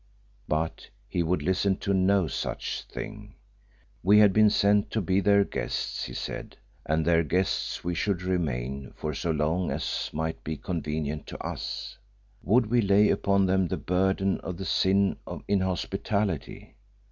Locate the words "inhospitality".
15.47-16.77